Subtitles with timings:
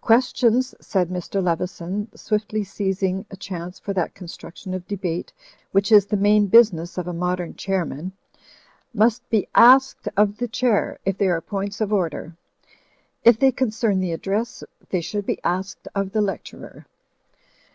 [0.00, 1.44] "Questions," said Mr.
[1.44, 5.34] Leveson, swiftly seizing a chance for that construction of debate
[5.70, 8.12] which is the main business of a modem chairman,
[8.94, 12.34] "must be asked 88 THE FLYING INN of'the chair, if they are points of order.
[13.22, 16.86] If they con cern the address, they should be asked of the lecturer."